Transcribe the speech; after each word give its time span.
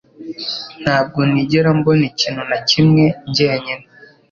Ntabwo 0.83 1.19
nigera 1.31 1.69
mbona 1.77 2.03
ikintu 2.11 2.41
na 2.49 2.57
kimwe 2.69 3.03
njyenyine 3.27 3.85